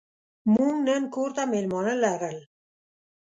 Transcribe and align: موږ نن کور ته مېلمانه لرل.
موږ 0.53 0.75
نن 0.87 1.03
کور 1.15 1.29
ته 1.37 1.43
مېلمانه 1.53 1.93
لرل. 2.03 2.37